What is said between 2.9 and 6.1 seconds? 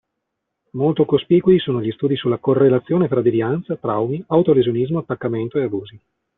fra devianza, traumi, autolesionismo, attaccamento e abusi.